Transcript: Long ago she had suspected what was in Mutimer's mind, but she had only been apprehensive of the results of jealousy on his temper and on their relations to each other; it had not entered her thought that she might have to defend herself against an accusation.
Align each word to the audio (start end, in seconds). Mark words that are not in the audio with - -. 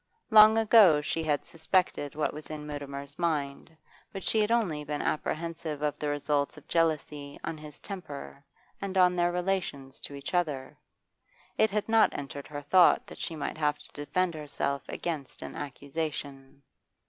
Long 0.31 0.57
ago 0.57 0.99
she 0.99 1.21
had 1.21 1.45
suspected 1.45 2.15
what 2.15 2.33
was 2.33 2.49
in 2.49 2.65
Mutimer's 2.65 3.19
mind, 3.19 3.77
but 4.11 4.23
she 4.23 4.39
had 4.41 4.49
only 4.49 4.83
been 4.83 5.03
apprehensive 5.03 5.83
of 5.83 5.99
the 5.99 6.09
results 6.09 6.57
of 6.57 6.67
jealousy 6.67 7.39
on 7.43 7.55
his 7.59 7.79
temper 7.79 8.43
and 8.81 8.97
on 8.97 9.15
their 9.15 9.31
relations 9.31 9.99
to 10.01 10.15
each 10.15 10.33
other; 10.33 10.75
it 11.55 11.69
had 11.69 11.87
not 11.87 12.17
entered 12.17 12.47
her 12.47 12.63
thought 12.63 13.05
that 13.05 13.19
she 13.19 13.35
might 13.35 13.59
have 13.59 13.77
to 13.77 13.91
defend 13.91 14.33
herself 14.33 14.81
against 14.87 15.43
an 15.43 15.53
accusation. 15.55 16.63